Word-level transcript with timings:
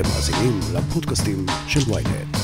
אתם 0.00 0.08
מאזינים 0.08 0.60
לפודקאסטים 0.74 1.46
של 1.68 1.92
ויינט. 1.92 2.36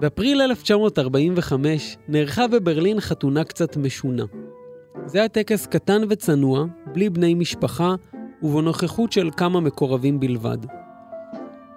באפריל 0.00 0.40
1945 0.40 1.96
נערכה 2.08 2.46
בברלין 2.46 3.00
חתונה 3.00 3.44
קצת 3.44 3.76
משונה. 3.76 4.24
זה 5.06 5.18
היה 5.18 5.28
טקס 5.28 5.66
קטן 5.66 6.02
וצנוע, 6.08 6.64
בלי 6.92 7.10
בני 7.10 7.34
משפחה, 7.34 7.94
ובנוכחות 8.42 9.12
של 9.12 9.30
כמה 9.36 9.60
מקורבים 9.60 10.20
בלבד. 10.20 10.58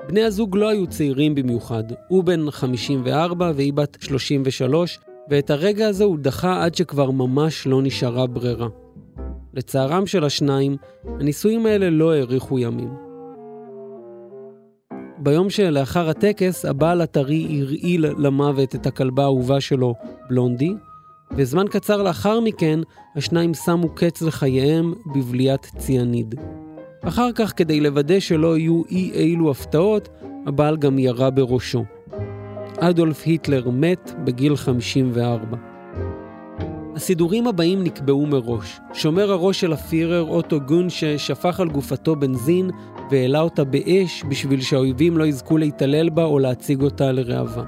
בני 0.07 0.23
הזוג 0.23 0.57
לא 0.57 0.69
היו 0.69 0.87
צעירים 0.87 1.35
במיוחד, 1.35 1.83
הוא 2.07 2.23
בן 2.23 2.51
54 2.51 3.51
והיא 3.55 3.73
בת 3.73 3.97
33, 4.01 4.99
ואת 5.29 5.49
הרגע 5.49 5.87
הזה 5.87 6.03
הוא 6.03 6.17
דחה 6.19 6.63
עד 6.63 6.75
שכבר 6.75 7.11
ממש 7.11 7.67
לא 7.67 7.81
נשארה 7.81 8.27
ברירה. 8.27 8.67
לצערם 9.53 10.05
של 10.05 10.23
השניים, 10.23 10.77
הנישואים 11.19 11.65
האלה 11.65 11.89
לא 11.89 12.13
האריכו 12.13 12.59
ימים. 12.59 12.89
ביום 15.17 15.49
שלאחר 15.49 16.09
הטקס, 16.09 16.65
הבעל 16.65 17.01
הטרי 17.01 17.61
הרעיל 17.61 18.05
למוות 18.17 18.75
את 18.75 18.85
הכלבה 18.85 19.23
האהובה 19.23 19.61
שלו, 19.61 19.93
בלונדי, 20.29 20.73
וזמן 21.37 21.65
קצר 21.67 22.03
לאחר 22.03 22.39
מכן, 22.39 22.79
השניים 23.15 23.53
שמו 23.53 23.89
קץ 23.89 24.21
לחייהם 24.21 24.93
בבליית 25.15 25.71
ציאניד. 25.77 26.35
אחר 27.03 27.31
כך, 27.35 27.53
כדי 27.55 27.79
לוודא 27.79 28.19
שלא 28.19 28.57
יהיו 28.57 28.81
אי 28.89 29.11
אילו 29.13 29.51
הפתעות, 29.51 30.09
הבעל 30.45 30.77
גם 30.77 30.99
ירה 30.99 31.29
בראשו. 31.29 31.83
אדולף 32.79 33.23
היטלר 33.25 33.69
מת 33.69 34.11
בגיל 34.23 34.55
54. 34.55 35.70
הסידורים 37.01 37.47
הבאים 37.47 37.83
נקבעו 37.83 38.25
מראש. 38.25 38.79
שומר 38.93 39.31
הראש 39.31 39.61
של 39.61 39.73
הפירר, 39.73 40.21
אוטו 40.29 40.59
גון, 40.59 40.89
ששפך 40.89 41.59
על 41.59 41.69
גופתו 41.69 42.15
בנזין 42.15 42.69
והעלה 43.11 43.39
אותה 43.39 43.63
באש 43.63 44.23
בשביל 44.29 44.61
שהאויבים 44.61 45.17
לא 45.17 45.23
יזכו 45.23 45.57
להתעלל 45.57 46.09
בה 46.09 46.23
או 46.23 46.39
להציג 46.39 46.81
אותה 46.81 47.11
לראווה. 47.11 47.63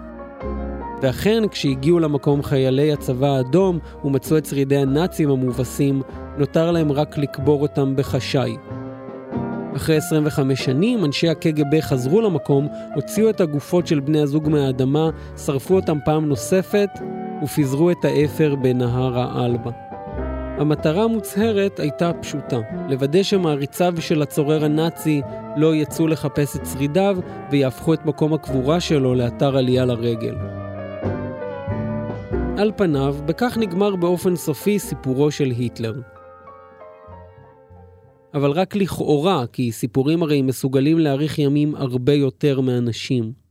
ואכן, 1.02 1.44
כשהגיעו 1.52 2.00
למקום 2.00 2.44
חיילי 2.44 2.94
הצבא 2.94 3.28
האדום 3.28 3.80
ומצאו 4.04 4.38
את 4.38 4.46
שרידי 4.46 4.78
הנאצים 4.78 5.30
המובסים, 5.30 6.02
נותר 6.38 6.72
להם 6.72 6.92
רק 6.92 7.18
לקבור 7.18 7.62
אותם 7.62 7.96
בחשאי. 7.96 8.56
אחרי 9.76 9.98
25 9.98 10.66
שנים, 10.66 11.06
אנשי 11.06 11.30
הקג"ב 11.30 11.80
חזרו 11.80 12.22
למקום, 12.22 12.68
הוציאו 12.96 13.30
את 13.30 13.42
הגופות 13.42 13.88
של 13.88 14.00
בני 14.00 14.22
הזוג 14.22 14.50
מהאדמה, 14.50 15.10
שרפו 15.46 15.76
אותם 15.76 15.98
פעם 16.06 16.26
נוספת, 16.26 16.90
ופיזרו 17.44 17.92
את 17.92 18.06
האפר 18.06 18.56
בנהר 18.56 19.20
האלבה. 19.20 19.72
המטרה 20.58 21.04
המוצהרת 21.04 21.80
הייתה 21.80 22.12
פשוטה, 22.22 22.60
לוודא 22.90 23.24
שמעריציו 23.24 23.94
של 24.00 24.22
הצורר 24.22 24.66
הנאצי 24.66 25.22
לא 25.58 25.76
יצאו 25.76 26.08
לחפש 26.08 26.56
את 26.56 26.62
שרידיו 26.66 27.18
ויהפכו 27.52 27.94
את 27.94 28.06
מקום 28.06 28.34
הקבורה 28.34 28.80
שלו 28.80 29.16
לאתר 29.16 29.58
עלייה 29.58 29.86
לרגל. 29.86 30.36
על 32.58 32.72
פניו, 32.78 33.16
בכך 33.26 33.58
נגמר 33.58 33.96
באופן 33.96 34.36
סופי 34.36 34.80
סיפורו 34.80 35.32
של 35.32 35.52
היטלר. 35.52 35.94
אבל 38.34 38.52
רק 38.52 38.76
לכאורה, 38.76 39.46
כי 39.54 39.72
סיפורים 39.72 40.24
הרי 40.24 40.42
מסוגלים 40.42 41.00
להאריך 41.00 41.40
ימים 41.40 41.76
הרבה 41.76 42.14
יותר 42.14 42.62
מאנשים. 42.62 43.43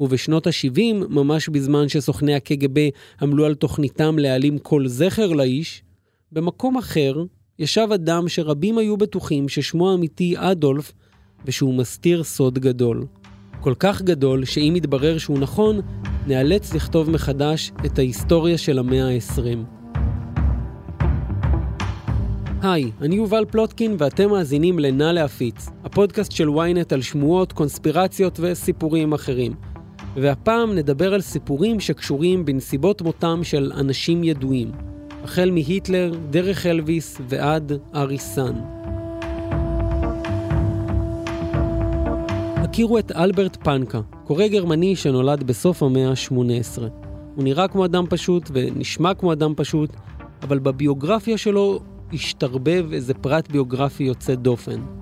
ובשנות 0.00 0.46
ה-70, 0.46 1.06
ממש 1.08 1.48
בזמן 1.48 1.88
שסוכני 1.88 2.34
הקג"ב 2.34 2.88
עמלו 3.22 3.44
על 3.46 3.54
תוכניתם 3.54 4.18
להעלים 4.18 4.58
כל 4.58 4.88
זכר 4.88 5.32
לאיש, 5.32 5.82
במקום 6.32 6.76
אחר 6.76 7.24
ישב 7.58 7.88
אדם 7.94 8.28
שרבים 8.28 8.78
היו 8.78 8.96
בטוחים 8.96 9.48
ששמו 9.48 9.90
האמיתי 9.90 10.34
אדולף, 10.36 10.92
ושהוא 11.44 11.74
מסתיר 11.74 12.24
סוד 12.24 12.58
גדול. 12.58 13.06
כל 13.60 13.74
כך 13.78 14.02
גדול, 14.02 14.44
שאם 14.44 14.74
יתברר 14.76 15.18
שהוא 15.18 15.38
נכון, 15.38 15.80
נאלץ 16.26 16.74
לכתוב 16.74 17.10
מחדש 17.10 17.72
את 17.86 17.98
ההיסטוריה 17.98 18.58
של 18.58 18.78
המאה 18.78 19.08
ה-20. 19.08 19.78
היי, 22.62 22.90
אני 23.00 23.16
יובל 23.16 23.44
פלוטקין 23.44 23.96
ואתם 23.98 24.30
מאזינים 24.30 24.78
ל"נא 24.78 25.04
להפיץ", 25.04 25.68
הפודקאסט 25.84 26.32
של 26.32 26.48
ynet 26.48 26.94
על 26.94 27.02
שמועות, 27.02 27.52
קונספירציות 27.52 28.40
וסיפורים 28.42 29.12
אחרים. 29.12 29.54
והפעם 30.20 30.74
נדבר 30.74 31.14
על 31.14 31.20
סיפורים 31.20 31.80
שקשורים 31.80 32.44
בנסיבות 32.44 33.02
מותם 33.02 33.40
של 33.42 33.72
אנשים 33.76 34.24
ידועים, 34.24 34.70
החל 35.24 35.50
מהיטלר, 35.50 36.14
דרך 36.30 36.66
אלוויס 36.66 37.20
ועד 37.28 37.72
אריסן. 37.94 38.54
הכירו 42.56 42.98
את 42.98 43.12
אלברט 43.12 43.56
פנקה, 43.64 44.00
קורא 44.24 44.46
גרמני 44.46 44.96
שנולד 44.96 45.42
בסוף 45.42 45.82
המאה 45.82 46.08
ה-18. 46.10 46.82
הוא 47.34 47.44
נראה 47.44 47.68
כמו 47.68 47.84
אדם 47.84 48.04
פשוט 48.10 48.50
ונשמע 48.52 49.14
כמו 49.14 49.32
אדם 49.32 49.52
פשוט, 49.56 49.90
אבל 50.42 50.58
בביוגרפיה 50.58 51.38
שלו 51.38 51.80
השתרבב 52.12 52.86
איזה 52.92 53.14
פרט 53.14 53.50
ביוגרפי 53.50 54.04
יוצא 54.04 54.34
דופן. 54.34 54.97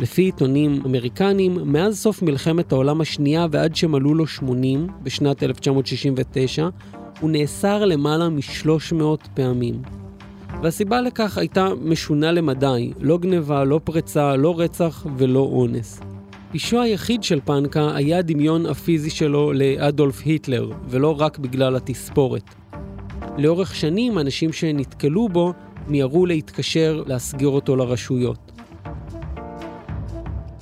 לפי 0.00 0.22
עיתונים 0.22 0.82
אמריקנים, 0.86 1.58
מאז 1.64 1.98
סוף 1.98 2.22
מלחמת 2.22 2.72
העולם 2.72 3.00
השנייה 3.00 3.46
ועד 3.50 3.76
שמלאו 3.76 4.14
לו 4.14 4.26
80, 4.26 4.86
בשנת 5.02 5.42
1969, 5.42 6.68
הוא 7.20 7.30
נאסר 7.30 7.84
למעלה 7.84 8.28
מ-300 8.28 9.28
פעמים. 9.34 9.82
והסיבה 10.62 11.00
לכך 11.00 11.38
הייתה 11.38 11.68
משונה 11.82 12.32
למדי, 12.32 12.92
לא 13.00 13.18
גניבה, 13.18 13.64
לא 13.64 13.80
פרצה, 13.84 14.36
לא 14.36 14.60
רצח 14.60 15.06
ולא 15.16 15.40
אונס. 15.40 16.00
פישו 16.52 16.80
היחיד 16.80 17.22
של 17.22 17.40
פנקה 17.44 17.96
היה 17.96 18.18
הדמיון 18.18 18.66
הפיזי 18.66 19.10
שלו 19.10 19.52
לאדולף 19.52 20.22
היטלר, 20.24 20.70
ולא 20.88 21.20
רק 21.20 21.38
בגלל 21.38 21.76
התספורת. 21.76 22.54
לאורך 23.38 23.74
שנים, 23.74 24.18
אנשים 24.18 24.52
שנתקלו 24.52 25.28
בו 25.28 25.52
מיהרו 25.88 26.26
להתקשר 26.26 27.02
להסגיר 27.06 27.48
אותו 27.48 27.76
לרשויות. 27.76 28.43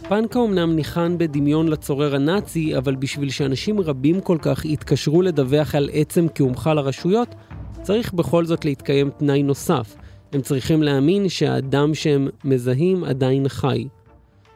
פנקה 0.09 0.39
אמנם 0.45 0.77
ניחן 0.77 1.19
בדמיון 1.19 1.69
לצורר 1.69 2.15
הנאצי, 2.15 2.77
אבל 2.77 2.95
בשביל 2.95 3.31
שאנשים 3.31 3.81
רבים 3.81 4.21
כל 4.21 4.39
כך 4.43 4.65
יתקשרו 4.65 5.23
לדווח 5.23 5.75
על 5.75 5.91
עצם 5.93 6.29
קיומך 6.29 6.71
לרשויות, 6.77 7.29
צריך 7.83 8.13
בכל 8.13 8.45
זאת 8.45 8.65
להתקיים 8.65 9.11
תנאי 9.11 9.43
נוסף. 9.43 9.97
הם 10.33 10.41
צריכים 10.41 10.83
להאמין 10.83 11.29
שהאדם 11.29 11.95
שהם 11.95 12.29
מזהים 12.45 13.05
עדיין 13.05 13.49
חי. 13.49 13.89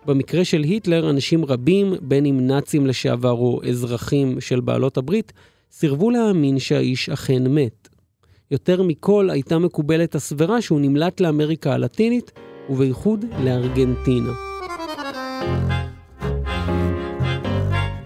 במקרה 0.06 0.44
של 0.44 0.62
היטלר, 0.62 1.10
אנשים 1.10 1.44
רבים, 1.44 1.94
בין 2.02 2.26
אם 2.26 2.46
נאצים 2.46 2.86
לשעבר 2.86 3.32
או 3.32 3.60
אזרחים 3.68 4.40
של 4.40 4.60
בעלות 4.60 4.96
הברית, 4.96 5.32
סירבו 5.72 6.10
להאמין 6.10 6.58
שהאיש 6.58 7.08
אכן 7.08 7.54
מת. 7.54 7.88
יותר 8.50 8.82
מכל 8.82 9.30
הייתה 9.30 9.58
מקובלת 9.58 10.14
הסברה 10.14 10.62
שהוא 10.62 10.80
נמלט 10.80 11.20
לאמריקה 11.20 11.72
הלטינית, 11.72 12.32
ובייחוד 12.70 13.24
לארגנטינה. 13.44 14.55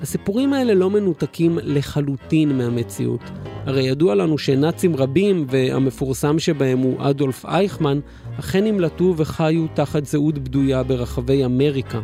הסיפורים 0.02 0.52
האלה 0.52 0.74
לא 0.74 0.90
מנותקים 0.90 1.58
לחלוטין 1.62 2.58
מהמציאות. 2.58 3.20
הרי 3.66 3.82
ידוע 3.82 4.14
לנו 4.14 4.38
שנאצים 4.38 4.96
רבים, 4.96 5.46
והמפורסם 5.48 6.38
שבהם 6.38 6.78
הוא 6.78 6.96
אדולף 6.98 7.46
אייכמן, 7.46 8.00
אכן 8.38 8.64
נמלטו 8.64 9.14
וחיו 9.16 9.66
תחת 9.74 10.04
זהות 10.04 10.38
בדויה 10.38 10.82
ברחבי 10.82 11.44
אמריקה. 11.44 12.00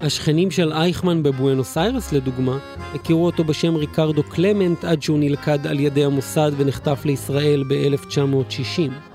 השכנים 0.00 0.50
של 0.50 0.72
אייכמן 0.72 1.22
בבואנוס 1.22 1.78
איירס, 1.78 2.12
לדוגמה, 2.12 2.58
הכירו 2.94 3.26
אותו 3.26 3.44
בשם 3.44 3.76
ריקרדו 3.76 4.22
קלמנט 4.22 4.84
עד 4.84 5.02
שהוא 5.02 5.18
נלכד 5.18 5.66
על 5.66 5.80
ידי 5.80 6.04
המוסד 6.04 6.52
ונחטף 6.56 7.02
לישראל 7.04 7.64
ב-1960. 7.68 9.09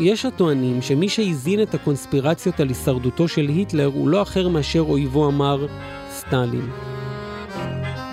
יש 0.00 0.24
הטוענים 0.24 0.82
שמי 0.82 1.08
שהזין 1.08 1.62
את 1.62 1.74
הקונספירציות 1.74 2.60
על 2.60 2.68
הישרדותו 2.68 3.28
של 3.28 3.48
היטלר 3.48 3.86
הוא 3.86 4.08
לא 4.08 4.22
אחר 4.22 4.48
מאשר 4.48 4.80
אויבו 4.80 5.28
אמר 5.28 5.66
סטלין. 6.10 6.70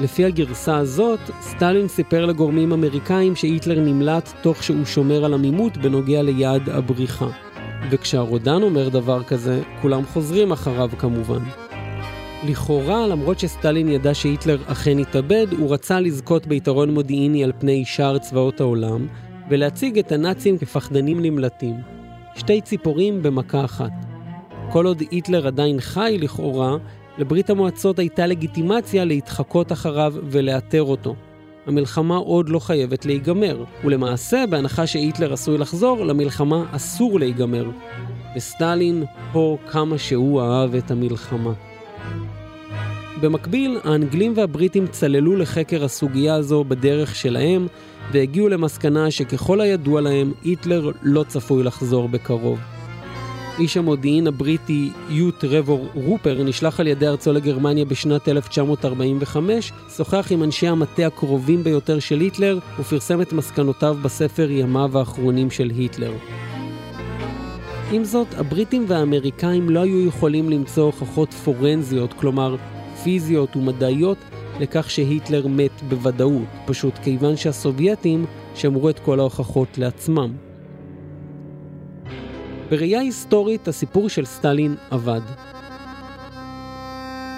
לפי 0.02 0.26
הגרסה 0.26 0.78
הזאת, 0.78 1.20
סטלין 1.42 1.88
סיפר 1.88 2.26
לגורמים 2.26 2.74
אמריקאים 2.74 3.36
שהיטלר 3.36 3.80
נמלט 3.80 4.34
תוך 4.42 4.64
שהוא 4.64 4.86
שומר 4.86 5.26
על 5.26 5.34
עמימות 5.34 5.78
בנוגע 5.78 6.22
ליעד 6.22 6.70
הבריחה. 6.70 7.28
וכשהרודן 7.90 8.64
אומר 8.64 8.90
דבר 8.90 9.24
כזה, 9.24 9.62
כולם 9.82 10.06
חוזרים 10.06 10.52
אחריו 10.52 10.90
כמובן. 10.98 11.44
לכאורה, 12.48 13.08
למרות 13.08 13.40
שסטלין 13.40 13.88
ידע 13.88 14.14
שהיטלר 14.14 14.58
אכן 14.66 14.98
התאבד, 14.98 15.48
הוא 15.58 15.74
רצה 15.74 16.00
לזכות 16.00 16.48
ביתרון 16.48 16.94
מודיעיני 16.94 17.44
על 17.44 17.52
פני 17.60 17.86
שאר 17.86 18.18
צבאות 18.18 18.62
העולם, 18.62 19.08
ולהציג 19.50 20.00
את 20.00 20.12
הנאצים 20.12 20.58
כפחדנים 20.58 21.22
נמלטים. 21.22 21.76
שתי 22.36 22.62
ציפורים 22.62 23.24
במכה 23.24 23.66
אחת. 23.66 23.92
כל 24.72 24.86
עוד 24.86 25.04
היטלר 25.12 25.48
עדיין 25.48 25.80
חי 25.80 26.18
לכאורה, 26.22 26.78
לברית 27.18 27.50
המועצות 27.50 28.00
הייתה 28.00 28.28
לגיטימציה 28.28 29.06
להתחקות 29.06 29.72
אחריו 29.72 30.14
ולאתר 30.24 30.84
אותו. 30.84 31.16
המלחמה 31.68 32.16
עוד 32.16 32.50
לא 32.50 32.60
חייבת 32.60 33.06
להיגמר, 33.06 33.64
ולמעשה, 33.84 34.44
בהנחה 34.50 34.88
שהיטלר 34.88 35.34
עשוי 35.34 35.58
לחזור, 35.58 36.06
למלחמה 36.06 36.66
אסור 36.72 37.20
להיגמר. 37.20 37.66
וסטלין 38.36 39.04
פה 39.32 39.58
כמה 39.72 39.98
שהוא 39.98 40.42
אהב 40.42 40.76
את 40.76 40.92
המלחמה. 40.92 41.54
במקביל, 43.22 43.80
האנגלים 43.84 44.34
והבריטים 44.36 44.88
צללו 44.88 45.36
לחקר 45.36 45.84
הסוגיה 45.84 46.36
הזו 46.36 46.64
בדרך 46.64 47.16
שלהם, 47.16 47.68
והגיעו 48.12 48.50
למסקנה 48.50 49.12
שככל 49.12 49.62
הידוע 49.62 50.02
להם, 50.02 50.32
היטלר 50.44 50.92
לא 51.02 51.24
צפוי 51.28 51.64
לחזור 51.64 52.08
בקרוב. 52.08 52.60
איש 53.60 53.78
המודיעין 53.78 54.28
הבריטי 54.28 54.90
יו 55.10 55.32
טרוור 55.32 55.88
רופר 55.94 56.44
נשלח 56.44 56.80
על 56.80 56.88
ידי 56.88 57.08
ארצו 57.08 57.34
לגרמניה 57.34 57.86
בשנת 57.86 58.30
1945, 58.30 59.72
שוחח 59.98 60.28
עם 60.32 60.44
אנשי 60.44 60.68
המטה 60.68 61.08
הקרובים 61.08 61.64
ביותר 61.64 62.00
של 62.00 62.20
היטלר 62.20 62.60
ופרסם 62.80 63.22
את 63.22 63.34
מסקנותיו 63.34 63.98
בספר 64.02 64.52
ימיו 64.52 64.98
האחרונים 64.98 65.52
של 65.52 65.72
היטלר. 65.76 66.14
עם 67.92 68.04
זאת, 68.04 68.28
הבריטים 68.38 68.86
והאמריקאים 68.88 69.70
לא 69.70 69.80
היו 69.80 70.08
יכולים 70.08 70.50
למצוא 70.50 70.84
הוכחות 70.84 71.34
פורנזיות, 71.34 72.14
כלומר 72.14 72.56
פיזיות 73.04 73.56
ומדעיות, 73.56 74.18
לכך 74.60 74.90
שהיטלר 74.92 75.48
מת 75.48 75.82
בוודאות, 75.90 76.48
פשוט 76.66 76.94
כיוון 76.98 77.38
שהסובייטים 77.38 78.26
שמרו 78.56 78.90
את 78.90 79.00
כל 79.00 79.20
ההוכחות 79.20 79.78
לעצמם. 79.78 80.34
בראייה 82.70 83.00
היסטורית 83.00 83.68
הסיפור 83.68 84.10
של 84.10 84.26
סטלין 84.26 84.76
עבד. 84.92 85.22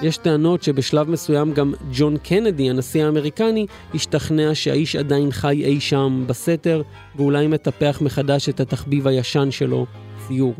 יש 0.01 0.17
טענות 0.17 0.63
שבשלב 0.63 1.09
מסוים 1.09 1.53
גם 1.53 1.73
ג'ון 1.93 2.17
קנדי, 2.17 2.69
הנשיא 2.69 3.05
האמריקני, 3.05 3.65
השתכנע 3.93 4.49
שהאיש 4.55 4.95
עדיין 4.95 5.31
חי 5.31 5.65
אי 5.65 5.79
שם 5.79 6.23
בסתר, 6.27 6.81
ואולי 7.15 7.47
מטפח 7.47 8.01
מחדש 8.01 8.49
את 8.49 8.59
התחביב 8.59 9.07
הישן 9.07 9.51
שלו, 9.51 9.85
ציור. 10.27 10.55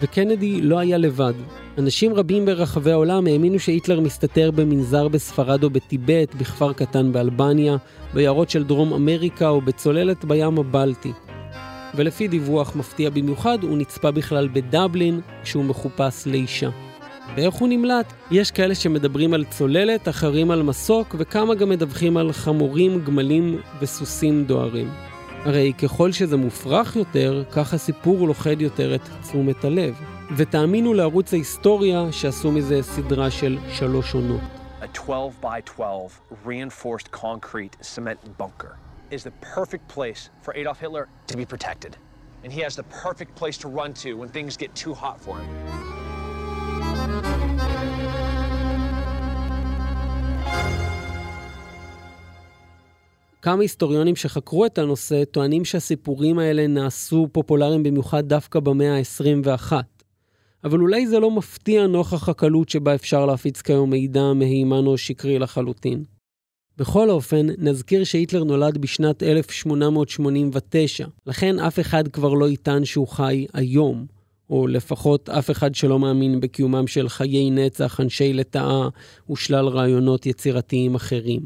וקנדי 0.00 0.60
לא 0.60 0.78
היה 0.78 0.98
לבד. 0.98 1.34
אנשים 1.78 2.14
רבים 2.14 2.46
ברחבי 2.46 2.92
העולם 2.92 3.26
האמינו 3.26 3.58
שהיטלר 3.58 4.00
מסתתר 4.00 4.50
במנזר 4.50 5.08
בספרד 5.08 5.64
או 5.64 5.70
בטיבט, 5.70 6.34
בכפר 6.34 6.72
קטן 6.72 7.12
באלבניה, 7.12 7.76
ביערות 8.14 8.50
של 8.50 8.64
דרום 8.64 8.92
אמריקה 8.92 9.48
או 9.48 9.60
בצוללת 9.60 10.24
בים 10.24 10.58
הבלטי. 10.58 11.12
ולפי 11.94 12.28
דיווח 12.28 12.76
מפתיע 12.76 13.10
במיוחד, 13.10 13.62
הוא 13.62 13.78
נצפה 13.78 14.10
בכלל 14.10 14.48
בדבלין 14.48 15.20
כשהוא 15.42 15.64
מחופש 15.64 16.26
לאישה. 16.26 16.70
ואיך 17.36 17.54
הוא 17.54 17.68
נמלט? 17.68 18.12
יש 18.30 18.50
כאלה 18.50 18.74
שמדברים 18.74 19.34
על 19.34 19.44
צוללת, 19.44 20.08
אחרים 20.08 20.50
על 20.50 20.62
מסוק, 20.62 21.14
וכמה 21.18 21.54
גם 21.54 21.68
מדווחים 21.68 22.16
על 22.16 22.32
חמורים, 22.32 23.04
גמלים 23.04 23.60
וסוסים 23.80 24.44
דוהרים. 24.44 24.90
הרי 25.44 25.72
ככל 25.78 26.12
שזה 26.12 26.36
מופרך 26.36 26.96
יותר, 26.96 27.42
כך 27.50 27.74
הסיפור 27.74 28.28
לוכד 28.28 28.60
יותר 28.60 28.94
את 28.94 29.08
תשומת 29.22 29.64
הלב. 29.64 30.13
ותאמינו 30.36 30.94
לערוץ 30.94 31.32
ההיסטוריה 31.32 32.12
שעשו 32.12 32.52
מזה 32.52 32.82
סדרה 32.82 33.30
של 33.30 33.58
שלוש 33.72 34.14
עונות. 34.14 34.40
A 34.82 34.86
12 34.86 35.40
by 35.40 35.60
12 35.64 36.20
reinforced 36.44 37.10
concrete 37.10 37.76
cement 37.82 38.38
bunker. 38.38 38.76
is 39.10 39.22
the 39.22 39.36
perfect 39.56 39.86
place 39.96 40.30
for 40.42 40.52
Adolf 40.60 40.78
Hitler 40.80 41.04
to 41.30 41.36
be 41.36 41.44
protected. 41.44 41.92
And 42.42 42.52
he 42.52 42.60
has 42.66 42.74
the 42.76 42.86
perfect 43.04 43.32
place 43.40 43.56
to 43.62 43.68
run 43.68 43.92
to 44.02 44.10
when 44.20 44.28
things 44.36 44.56
get 44.56 44.70
too 44.74 44.94
hot 44.94 45.20
for 45.20 45.34
him. 45.38 45.48
כמה 53.42 53.62
היסטוריונים 53.62 54.16
שחקרו 54.16 54.66
את 54.66 54.78
הנושא 54.78 55.24
טוענים 55.24 55.64
שהסיפורים 55.64 56.38
האלה 56.38 56.66
נעשו 56.66 57.28
פופולריים 57.32 57.82
במיוחד 57.82 58.28
דווקא 58.28 58.60
במאה 58.60 58.98
ה-21. 58.98 59.72
אבל 60.64 60.80
אולי 60.80 61.06
זה 61.06 61.20
לא 61.20 61.30
מפתיע 61.30 61.86
נוכח 61.86 62.28
הקלות 62.28 62.68
שבה 62.68 62.94
אפשר 62.94 63.26
להפיץ 63.26 63.62
כיום 63.62 63.90
מידע 63.90 64.32
מהימן 64.32 64.86
או 64.86 64.98
שקרי 64.98 65.38
לחלוטין. 65.38 66.04
בכל 66.78 67.10
אופן, 67.10 67.46
נזכיר 67.58 68.04
שהיטלר 68.04 68.44
נולד 68.44 68.78
בשנת 68.78 69.22
1889, 69.22 71.06
לכן 71.26 71.58
אף 71.58 71.80
אחד 71.80 72.08
כבר 72.08 72.34
לא 72.34 72.48
יטען 72.48 72.84
שהוא 72.84 73.08
חי 73.08 73.46
היום, 73.52 74.06
או 74.50 74.66
לפחות 74.66 75.28
אף 75.28 75.50
אחד 75.50 75.74
שלא 75.74 75.98
מאמין 75.98 76.40
בקיומם 76.40 76.86
של 76.86 77.08
חיי 77.08 77.50
נצח, 77.50 78.00
אנשי 78.00 78.32
לטאה 78.32 78.88
ושלל 79.30 79.68
רעיונות 79.68 80.26
יצירתיים 80.26 80.94
אחרים. 80.94 81.40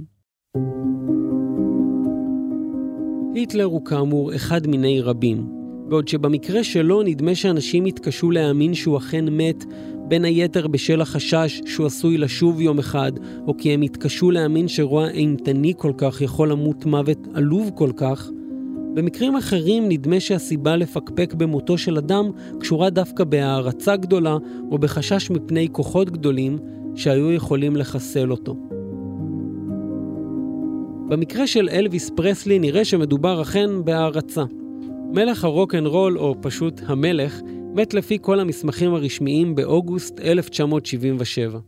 היטלר 3.34 3.64
הוא 3.64 3.84
כאמור 3.84 4.34
אחד 4.34 4.66
מיני 4.66 5.00
רבים, 5.00 5.57
בעוד 5.88 6.08
שבמקרה 6.08 6.64
שלו 6.64 7.02
נדמה 7.02 7.34
שאנשים 7.34 7.86
יתקשו 7.86 8.30
להאמין 8.30 8.74
שהוא 8.74 8.98
אכן 8.98 9.24
מת 9.30 9.64
בין 10.08 10.24
היתר 10.24 10.66
בשל 10.66 11.00
החשש 11.00 11.60
שהוא 11.66 11.86
עשוי 11.86 12.18
לשוב 12.18 12.60
יום 12.60 12.78
אחד, 12.78 13.12
או 13.46 13.56
כי 13.56 13.74
הם 13.74 13.82
התקשו 13.82 14.30
להאמין 14.30 14.68
שרוע 14.68 15.08
אימתני 15.08 15.72
כל 15.76 15.92
כך 15.98 16.20
יכול 16.20 16.50
למות 16.50 16.86
מוות 16.86 17.18
עלוב 17.34 17.70
כל 17.74 17.90
כך, 17.96 18.30
במקרים 18.94 19.36
אחרים 19.36 19.88
נדמה 19.88 20.20
שהסיבה 20.20 20.76
לפקפק 20.76 21.34
במותו 21.34 21.78
של 21.78 21.98
אדם 21.98 22.30
קשורה 22.60 22.90
דווקא 22.90 23.24
בהערצה 23.24 23.96
גדולה 23.96 24.36
או 24.70 24.78
בחשש 24.78 25.30
מפני 25.30 25.68
כוחות 25.72 26.10
גדולים 26.10 26.58
שהיו 26.94 27.32
יכולים 27.32 27.76
לחסל 27.76 28.30
אותו. 28.30 28.56
במקרה 31.08 31.46
של 31.46 31.68
אלוויס 31.68 32.10
פרסלי 32.16 32.58
נראה 32.58 32.84
שמדובר 32.84 33.42
אכן 33.42 33.84
בהערצה. 33.84 34.44
מלך 35.10 35.44
הרוק 35.44 35.74
אנד 35.74 35.86
רול, 35.86 36.18
או 36.18 36.34
פשוט 36.40 36.80
המלך, 36.86 37.40
מת 37.74 37.94
לפי 37.94 38.18
כל 38.20 38.40
המסמכים 38.40 38.94
הרשמיים 38.94 39.54
באוגוסט 39.54 40.20
1977. 40.20 41.58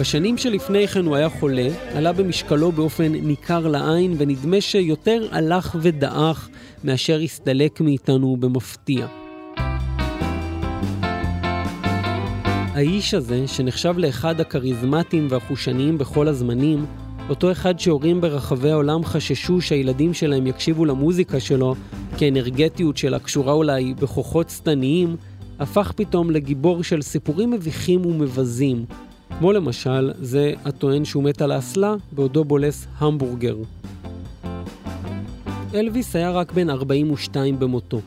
בשנים 0.00 0.38
שלפני 0.38 0.88
כן 0.88 1.04
הוא 1.04 1.16
היה 1.16 1.28
חולה, 1.28 1.68
עלה 1.94 2.12
במשקלו 2.12 2.72
באופן 2.72 3.12
ניכר 3.12 3.68
לעין, 3.68 4.14
ונדמה 4.18 4.60
שיותר 4.60 5.28
הלך 5.30 5.76
ודעך 5.80 6.48
מאשר 6.84 7.20
הסתלק 7.20 7.80
מאיתנו 7.80 8.36
במפתיע. 8.40 9.19
האיש 12.80 13.14
הזה, 13.14 13.46
שנחשב 13.46 13.94
לאחד 13.98 14.40
הכריזמטיים 14.40 15.26
והחושניים 15.30 15.98
בכל 15.98 16.28
הזמנים, 16.28 16.86
אותו 17.28 17.52
אחד 17.52 17.78
שהורים 17.78 18.20
ברחבי 18.20 18.70
העולם 18.70 19.04
חששו 19.04 19.60
שהילדים 19.60 20.14
שלהם 20.14 20.46
יקשיבו 20.46 20.84
למוזיקה 20.84 21.40
שלו, 21.40 21.74
כי 22.16 22.24
האנרגטיות 22.24 22.96
שלה 22.96 23.18
קשורה 23.18 23.52
אולי 23.52 23.94
בכוחות 23.94 24.50
שטניים, 24.50 25.16
הפך 25.58 25.92
פתאום 25.96 26.30
לגיבור 26.30 26.82
של 26.82 27.02
סיפורים 27.02 27.50
מביכים 27.50 28.06
ומבזים, 28.06 28.84
כמו 29.38 29.52
למשל 29.52 30.12
זה 30.18 30.52
הטוען 30.64 31.04
שהוא 31.04 31.24
מת 31.24 31.42
על 31.42 31.52
האסלה 31.52 31.94
בעודו 32.12 32.44
בולס 32.44 32.86
המבורגר. 32.98 33.56
אלוויס 35.74 36.16
היה 36.16 36.30
רק 36.30 36.52
בן 36.52 36.70
42 36.70 37.58
במותו. 37.58 38.00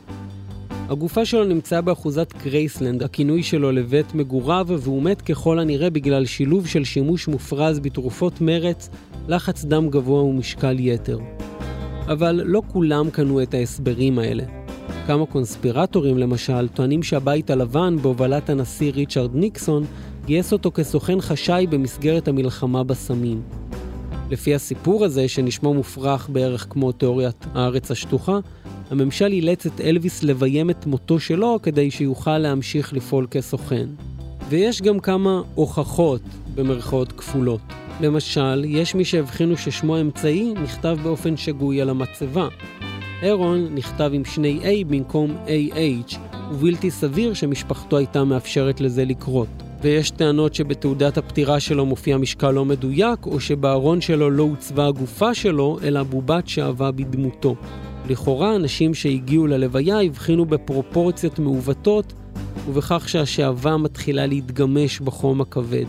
הגופה 0.88 1.24
שלו 1.24 1.44
נמצאה 1.44 1.80
באחוזת 1.80 2.32
גרייסלנד, 2.32 3.02
הכינוי 3.02 3.42
שלו 3.42 3.72
לבית 3.72 4.14
מגוריו, 4.14 4.66
והוא 4.68 5.02
מת 5.02 5.22
ככל 5.22 5.58
הנראה 5.58 5.90
בגלל 5.90 6.26
שילוב 6.26 6.66
של 6.66 6.84
שימוש 6.84 7.28
מופרז 7.28 7.78
בתרופות 7.78 8.40
מרץ, 8.40 8.90
לחץ 9.28 9.64
דם 9.64 9.90
גבוה 9.90 10.22
ומשקל 10.22 10.76
יתר. 10.80 11.18
אבל 12.06 12.40
לא 12.44 12.62
כולם 12.72 13.10
קנו 13.10 13.42
את 13.42 13.54
ההסברים 13.54 14.18
האלה. 14.18 14.44
כמה 15.06 15.26
קונספירטורים 15.26 16.18
למשל 16.18 16.68
טוענים 16.68 17.02
שהבית 17.02 17.50
הלבן 17.50 17.96
בהובלת 18.02 18.50
הנשיא 18.50 18.92
ריצ'רד 18.92 19.34
ניקסון 19.34 19.84
גייס 20.26 20.52
אותו 20.52 20.70
כסוכן 20.74 21.20
חשאי 21.20 21.66
במסגרת 21.66 22.28
המלחמה 22.28 22.84
בסמים. 22.84 23.42
לפי 24.30 24.54
הסיפור 24.54 25.04
הזה, 25.04 25.28
שנשמע 25.28 25.70
מופרך 25.70 26.28
בערך 26.32 26.66
כמו 26.70 26.92
תיאוריית 26.92 27.46
הארץ 27.54 27.90
השטוחה, 27.90 28.38
הממשל 28.90 29.32
אילץ 29.32 29.66
את 29.66 29.80
אלוויס 29.80 30.22
לביים 30.22 30.70
את 30.70 30.86
מותו 30.86 31.20
שלו 31.20 31.58
כדי 31.62 31.90
שיוכל 31.90 32.38
להמשיך 32.38 32.92
לפעול 32.92 33.26
כסוכן. 33.30 33.86
ויש 34.48 34.82
גם 34.82 35.00
כמה 35.00 35.42
הוכחות, 35.54 36.22
במרכאות 36.54 37.12
כפולות. 37.12 37.60
למשל, 38.00 38.64
יש 38.66 38.94
מי 38.94 39.04
שהבחינו 39.04 39.56
ששמו 39.56 39.96
האמצעי 39.96 40.54
נכתב 40.62 40.98
באופן 41.02 41.36
שגוי 41.36 41.80
על 41.80 41.90
המצבה. 41.90 42.48
אירון 43.22 43.74
נכתב 43.74 44.10
עם 44.14 44.24
שני 44.24 44.60
A 44.62 44.84
במקום 44.86 45.36
AH, 45.46 46.16
ובלתי 46.52 46.90
סביר 46.90 47.34
שמשפחתו 47.34 47.96
הייתה 47.96 48.24
מאפשרת 48.24 48.80
לזה 48.80 49.04
לקרות. 49.04 49.48
ויש 49.82 50.10
טענות 50.10 50.54
שבתעודת 50.54 51.18
הפטירה 51.18 51.60
שלו 51.60 51.86
מופיע 51.86 52.16
משקל 52.16 52.50
לא 52.50 52.64
מדויק, 52.64 53.26
או 53.26 53.40
שבארון 53.40 54.00
שלו 54.00 54.30
לא 54.30 54.42
עוצבה 54.42 54.86
הגופה 54.86 55.34
שלו, 55.34 55.78
אלא 55.82 56.02
בובת 56.02 56.48
שאהבה 56.48 56.90
בדמותו. 56.90 57.56
לכאורה 58.08 58.56
אנשים 58.56 58.94
שהגיעו 58.94 59.46
ללוויה 59.46 60.00
הבחינו 60.00 60.46
בפרופורציות 60.46 61.38
מעוותות 61.38 62.12
ובכך 62.68 63.08
שהשעווה 63.08 63.76
מתחילה 63.76 64.26
להתגמש 64.26 65.00
בחום 65.00 65.40
הכבד. 65.40 65.84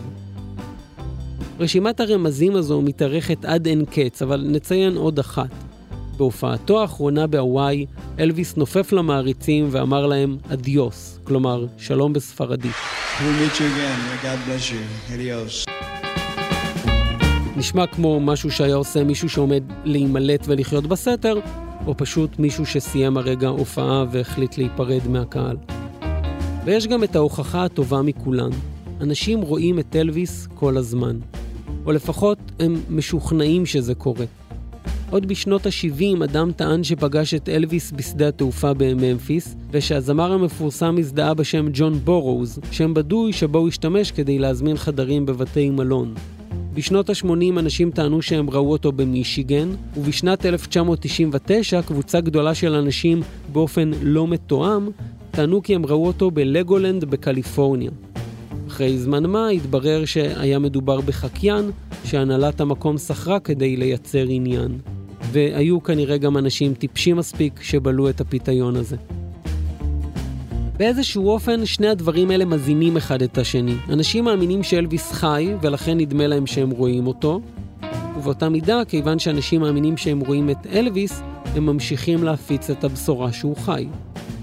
רשימת 1.60 2.00
הרמזים 2.00 2.56
הזו 2.56 2.82
מתארכת 2.82 3.44
עד 3.44 3.66
אין 3.66 3.84
קץ, 3.84 4.22
אבל 4.22 4.46
נציין 4.48 4.96
עוד 4.96 5.18
אחת. 5.18 5.50
בהופעתו 6.16 6.80
האחרונה 6.80 7.26
בהוואי, 7.26 7.86
אלוויס 8.18 8.56
נופף 8.56 8.92
למעריצים 8.92 9.68
ואמר 9.70 10.06
להם 10.06 10.36
אדיוס, 10.48 11.18
כלומר, 11.24 11.66
שלום 11.78 12.12
בספרדית. 12.12 12.72
נשמע 17.56 17.86
כמו 17.86 18.20
משהו 18.20 18.50
שהיה 18.50 18.74
עושה 18.74 19.04
מישהו 19.04 19.28
שעומד 19.28 19.62
להימלט 19.84 20.44
ולחיות 20.46 20.86
בסתר, 20.86 21.40
או 21.86 21.96
פשוט 21.96 22.38
מישהו 22.38 22.66
שסיים 22.66 23.16
הרגע 23.16 23.48
הופעה 23.48 24.04
והחליט 24.10 24.58
להיפרד 24.58 25.08
מהקהל. 25.08 25.56
ויש 26.64 26.86
גם 26.86 27.04
את 27.04 27.16
ההוכחה 27.16 27.64
הטובה 27.64 28.02
מכולן. 28.02 28.50
אנשים 29.00 29.40
רואים 29.40 29.78
את 29.78 29.96
אלוויס 29.96 30.48
כל 30.54 30.76
הזמן. 30.76 31.18
או 31.86 31.92
לפחות 31.92 32.38
הם 32.60 32.80
משוכנעים 32.90 33.66
שזה 33.66 33.94
קורה. 33.94 34.24
עוד 35.10 35.26
בשנות 35.26 35.66
ה-70 35.66 36.24
אדם 36.24 36.52
טען 36.52 36.84
שפגש 36.84 37.34
את 37.34 37.48
אלוויס 37.48 37.92
בשדה 37.92 38.28
התעופה 38.28 38.74
בממפיס, 38.74 39.56
ושהזמר 39.70 40.32
המפורסם 40.32 40.96
הזדהה 40.98 41.34
בשם 41.34 41.66
ג'ון 41.72 41.98
בורוז, 42.04 42.58
שם 42.70 42.94
בדוי 42.94 43.32
שבו 43.32 43.58
הוא 43.58 43.68
השתמש 43.68 44.10
כדי 44.10 44.38
להזמין 44.38 44.76
חדרים 44.76 45.26
בבתי 45.26 45.70
מלון. 45.70 46.14
בשנות 46.76 47.10
ה-80 47.10 47.58
אנשים 47.58 47.90
טענו 47.90 48.22
שהם 48.22 48.50
ראו 48.50 48.72
אותו 48.72 48.92
במישיגן, 48.92 49.68
ובשנת 49.96 50.46
1999 50.46 51.82
קבוצה 51.82 52.20
גדולה 52.20 52.54
של 52.54 52.74
אנשים 52.74 53.22
באופן 53.52 53.90
לא 54.02 54.28
מתואם 54.28 54.88
טענו 55.30 55.62
כי 55.62 55.74
הם 55.74 55.86
ראו 55.86 56.06
אותו 56.06 56.30
בלגולנד 56.30 57.04
בקליפורניה. 57.04 57.90
אחרי 58.68 58.98
זמן 58.98 59.26
מה 59.26 59.48
התברר 59.48 60.04
שהיה 60.04 60.58
מדובר 60.58 61.00
בחקיין 61.00 61.70
שהנהלת 62.04 62.60
המקום 62.60 62.98
שכרה 62.98 63.40
כדי 63.40 63.76
לייצר 63.76 64.24
עניין. 64.28 64.78
והיו 65.32 65.82
כנראה 65.82 66.16
גם 66.18 66.36
אנשים 66.36 66.74
טיפשים 66.74 67.16
מספיק 67.16 67.62
שבלעו 67.62 68.08
את 68.08 68.20
הפיתיון 68.20 68.76
הזה. 68.76 68.96
באיזשהו 70.76 71.28
אופן 71.28 71.66
שני 71.66 71.88
הדברים 71.88 72.30
האלה 72.30 72.44
מזינים 72.44 72.96
אחד 72.96 73.22
את 73.22 73.38
השני. 73.38 73.74
אנשים 73.88 74.24
מאמינים 74.24 74.62
שאלוויס 74.62 75.12
חי, 75.12 75.48
ולכן 75.62 75.98
נדמה 75.98 76.26
להם 76.26 76.46
שהם 76.46 76.70
רואים 76.70 77.06
אותו, 77.06 77.40
ובאותה 78.16 78.48
מידה, 78.48 78.82
כיוון 78.88 79.18
שאנשים 79.18 79.60
מאמינים 79.60 79.96
שהם 79.96 80.20
רואים 80.20 80.50
את 80.50 80.66
אלוויס, 80.72 81.22
הם 81.56 81.66
ממשיכים 81.66 82.24
להפיץ 82.24 82.70
את 82.70 82.84
הבשורה 82.84 83.32
שהוא 83.32 83.56
חי. 83.56 83.86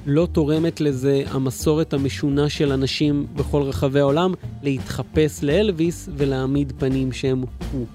לא 0.06 0.28
תורמת 0.32 0.82
לזה 0.82 1.24
המסורת 1.32 1.94
המשונה 1.94 2.50
של 2.50 2.72
אנשים 2.72 3.28
בכל 3.36 3.62
רחבי 3.62 4.00
העולם 4.00 4.34
להתחפש 4.62 5.44
לאלוויס 5.44 6.10
ולהעמיד 6.18 6.74
פנים 6.80 7.12
שהם 7.12 7.44
הוא. 7.72 7.86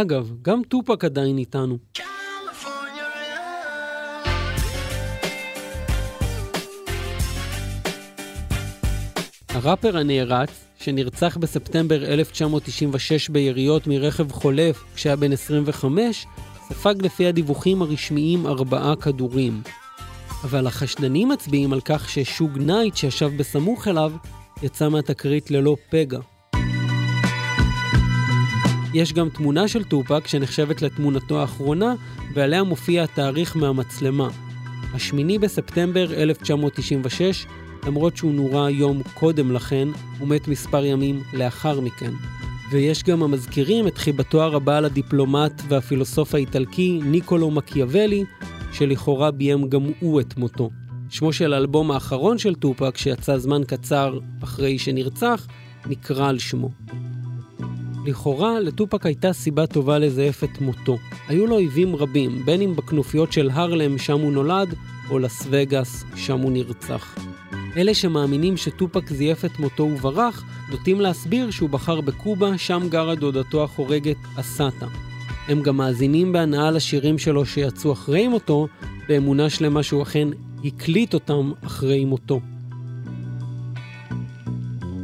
אגב, 0.00 0.32
גם 0.42 0.62
טופק 0.68 1.04
עדיין 1.04 1.38
איתנו. 1.38 1.78
הראפר 9.48 9.96
הנערץ 9.98 10.64
שנרצח 10.78 11.36
בספטמבר 11.36 12.04
1996 12.04 13.28
ביריות 13.28 13.86
מרכב 13.86 14.32
חולף 14.32 14.84
כשהיה 14.94 15.16
בן 15.16 15.32
25, 15.32 16.26
ספג 16.68 16.94
לפי 17.02 17.26
הדיווחים 17.26 17.82
הרשמיים 17.82 18.46
ארבעה 18.46 18.96
כדורים. 18.96 19.62
אבל 20.44 20.66
החשדנים 20.66 21.28
מצביעים 21.28 21.72
על 21.72 21.80
כך 21.80 22.08
ששוג 22.08 22.58
נייט 22.58 22.96
שישב 22.96 23.30
בסמוך 23.36 23.88
אליו 23.88 24.12
יצא 24.62 24.88
מהתקרית 24.88 25.50
ללא 25.50 25.76
פגע. 25.90 26.18
יש 28.94 29.12
גם 29.12 29.28
תמונה 29.28 29.68
של 29.68 29.84
טופק 29.84 30.26
שנחשבת 30.26 30.82
לתמונתו 30.82 31.40
האחרונה, 31.40 31.94
ועליה 32.34 32.62
מופיע 32.62 33.04
התאריך 33.04 33.56
מהמצלמה. 33.56 34.28
השמיני 34.94 35.38
בספטמבר 35.38 36.14
1996, 36.14 37.46
למרות 37.86 38.16
שהוא 38.16 38.34
נורה 38.34 38.70
יום 38.70 39.02
קודם 39.14 39.52
לכן, 39.52 39.88
הוא 40.18 40.28
מת 40.28 40.48
מספר 40.48 40.84
ימים 40.84 41.22
לאחר 41.32 41.80
מכן. 41.80 42.10
ויש 42.70 43.02
גם 43.02 43.22
המזכירים 43.22 43.86
את 43.86 43.98
חיבתו 43.98 44.42
הרבה 44.42 44.78
על 44.78 44.84
הדיפלומט 44.84 45.62
והפילוסוף 45.68 46.34
האיטלקי 46.34 47.00
ניקולו 47.04 47.50
מקיאוולי, 47.50 48.24
שלכאורה 48.72 49.30
ביים 49.30 49.68
גם 49.68 49.82
הוא 50.00 50.20
את 50.20 50.36
מותו. 50.36 50.70
שמו 51.10 51.32
של 51.32 51.52
האלבום 51.52 51.90
האחרון 51.90 52.38
של 52.38 52.54
טופק, 52.54 52.96
שיצא 52.96 53.38
זמן 53.38 53.62
קצר 53.66 54.18
אחרי 54.42 54.78
שנרצח, 54.78 55.46
נקרא 55.86 56.28
על 56.28 56.38
שמו. 56.38 56.70
לכאורה, 58.04 58.60
לטופק 58.60 59.06
הייתה 59.06 59.32
סיבה 59.32 59.66
טובה 59.66 59.98
לזייף 59.98 60.44
את 60.44 60.60
מותו. 60.60 60.98
היו 61.28 61.46
לו 61.46 61.54
אויבים 61.54 61.96
רבים, 61.96 62.44
בין 62.44 62.60
אם 62.60 62.76
בכנופיות 62.76 63.32
של 63.32 63.50
הרלם, 63.52 63.98
שם 63.98 64.20
הוא 64.20 64.32
נולד, 64.32 64.74
או 65.10 65.18
לס 65.18 65.46
וגאס, 65.50 66.04
שם 66.16 66.38
הוא 66.38 66.52
נרצח. 66.52 67.18
אלה 67.76 67.94
שמאמינים 67.94 68.56
שטופק 68.56 69.10
זייף 69.10 69.44
את 69.44 69.58
מותו 69.58 69.82
וברח, 69.82 70.44
נוטים 70.70 71.00
להסביר 71.00 71.50
שהוא 71.50 71.70
בחר 71.70 72.00
בקובה, 72.00 72.58
שם 72.58 72.82
גרה 72.88 73.14
דודתו 73.14 73.64
החורגת 73.64 74.16
אסאטה. 74.36 74.86
הם 75.48 75.62
גם 75.62 75.76
מאזינים 75.76 76.32
בהנאה 76.32 76.70
לשירים 76.70 77.18
שלו 77.18 77.46
שיצאו 77.46 77.92
אחרי 77.92 78.28
מותו, 78.28 78.68
באמונה 79.08 79.50
שלמה 79.50 79.82
שהוא 79.82 80.02
אכן 80.02 80.28
הקליט 80.64 81.14
אותם 81.14 81.52
אחרי 81.62 82.04
מותו. 82.04 82.40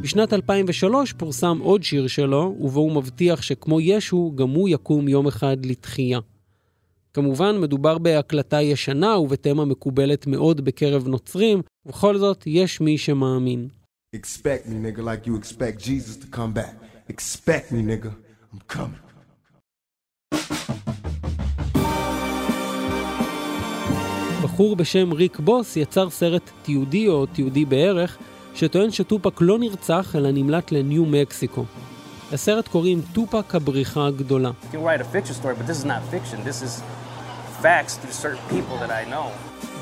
בשנת 0.01 0.33
2003 0.33 1.13
פורסם 1.13 1.59
עוד 1.61 1.83
שיר 1.83 2.07
שלו, 2.07 2.55
ובו 2.59 2.79
הוא 2.79 2.91
מבטיח 2.91 3.41
שכמו 3.41 3.81
ישו, 3.81 4.31
גם 4.35 4.49
הוא 4.49 4.69
יקום 4.69 5.07
יום 5.07 5.27
אחד 5.27 5.65
לתחייה. 5.65 6.19
כמובן, 7.13 7.57
מדובר 7.61 7.97
בהקלטה 7.97 8.61
ישנה 8.61 9.17
ובתמה 9.17 9.65
מקובלת 9.65 10.27
מאוד 10.27 10.61
בקרב 10.61 11.07
נוצרים, 11.07 11.61
ובכל 11.85 12.17
זאת, 12.17 12.43
יש 12.45 12.81
מי 12.81 12.97
שמאמין. 12.97 13.67
Expect 14.15 14.67
me, 14.67 14.73
nigga, 14.85 15.01
like 15.01 15.27
you 15.27 15.35
expect 15.35 15.79
Jesus 15.87 16.15
to 16.23 16.35
come 16.35 16.53
back. 16.53 16.75
Expect 17.09 17.71
me, 17.71 17.81
nigga. 17.81 18.11
I'm 18.53 18.75
coming. 18.75 19.11
בחור 24.43 24.75
בשם 24.75 25.11
ריק 25.11 25.39
בוס 25.39 25.77
יצר 25.77 26.09
סרט 26.09 26.51
תיעודי 26.61 27.07
או 27.07 27.25
תיעודי 27.25 27.65
בערך, 27.65 28.17
שטוען 28.55 28.91
שטופק 28.91 29.41
לא 29.41 29.59
נרצח 29.59 30.15
אלא 30.15 30.31
נמלט 30.31 30.71
לניו 30.71 31.05
מקסיקו. 31.05 31.65
לסרט 32.33 32.67
קוראים 32.67 33.01
טופק 33.13 33.55
הבריחה 33.55 34.07
הגדולה. 34.07 34.51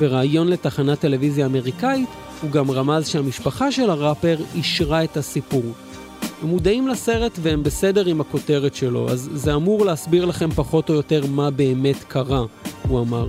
בריאיון 0.00 0.48
לתחנת 0.48 1.00
טלוויזיה 1.00 1.46
אמריקאית, 1.46 2.08
הוא 2.42 2.50
גם 2.50 2.70
רמז 2.70 3.08
שהמשפחה 3.08 3.72
של 3.72 3.90
הראפר 3.90 4.36
אישרה 4.54 5.04
את 5.04 5.16
הסיפור. 5.16 5.64
הם 6.42 6.48
מודעים 6.48 6.88
לסרט 6.88 7.38
והם 7.42 7.62
בסדר 7.62 8.06
עם 8.06 8.20
הכותרת 8.20 8.74
שלו, 8.74 9.10
אז 9.10 9.30
זה 9.34 9.54
אמור 9.54 9.84
להסביר 9.84 10.24
לכם 10.24 10.50
פחות 10.50 10.90
או 10.90 10.94
יותר 10.94 11.26
מה 11.26 11.50
באמת 11.50 12.04
קרה, 12.08 12.42
הוא 12.88 13.00
אמר. 13.00 13.28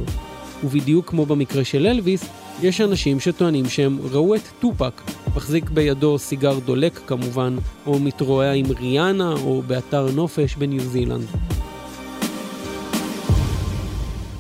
ובדיוק 0.64 1.10
כמו 1.10 1.26
במקרה 1.26 1.64
של 1.64 1.88
אלוויס, 1.88 2.26
יש 2.62 2.82
אנשים 2.82 3.20
שטוענים 3.20 3.66
שהם 3.66 4.00
ראו 4.12 4.36
את 4.36 4.42
טופק, 4.60 5.02
מחזיק 5.36 5.70
בידו 5.70 6.18
סיגר 6.18 6.60
דולק 6.60 6.94
כמובן, 7.08 7.56
או 7.88 8.00
מתרועע 8.00 8.52
עם 8.52 8.66
ריאנה, 8.80 9.34
או 9.44 9.62
באתר 9.62 10.08
נופש 10.16 10.56
בניו 10.56 10.82
זילנד. 10.82 11.28